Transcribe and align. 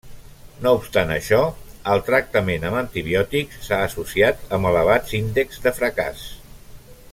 No 0.61 0.69
obstant 0.77 1.11
això, 1.15 1.41
el 1.95 2.01
tractament 2.07 2.65
amb 2.69 2.79
antibiòtics, 2.79 3.61
s'ha 3.67 3.79
associat 3.91 4.43
amb 4.59 4.71
elevats 4.73 5.15
índexs 5.23 5.63
de 5.67 5.77
fracàs. 5.83 6.27